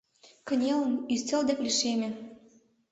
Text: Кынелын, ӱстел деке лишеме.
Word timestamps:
Кынелын, 0.47 0.93
ӱстел 1.13 1.41
деке 1.49 1.61
лишеме. 1.65 2.09